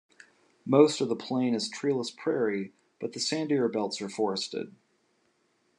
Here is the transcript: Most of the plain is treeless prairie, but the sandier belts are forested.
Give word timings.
Most 0.65 0.99
of 0.99 1.09
the 1.09 1.15
plain 1.15 1.53
is 1.53 1.69
treeless 1.69 2.09
prairie, 2.09 2.73
but 2.99 3.13
the 3.13 3.19
sandier 3.19 3.71
belts 3.71 4.01
are 4.01 4.09
forested. 4.09 4.75